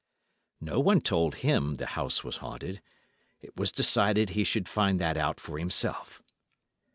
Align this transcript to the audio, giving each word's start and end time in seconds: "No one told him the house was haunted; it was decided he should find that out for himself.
"No 0.59 0.79
one 0.79 0.99
told 0.99 1.35
him 1.45 1.75
the 1.75 1.85
house 1.85 2.23
was 2.23 2.37
haunted; 2.37 2.81
it 3.39 3.55
was 3.55 3.71
decided 3.71 4.31
he 4.31 4.43
should 4.43 4.67
find 4.67 4.99
that 4.99 5.15
out 5.15 5.39
for 5.39 5.59
himself. 5.59 6.23